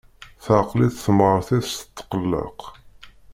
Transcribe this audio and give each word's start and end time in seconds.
Teɛqel-itt 0.43 1.01
temɣart-is 1.05 1.71
tetqelleq. 1.79 2.59